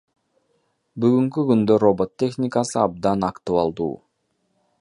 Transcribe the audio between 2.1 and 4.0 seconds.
техникасы абдан актуалдуу.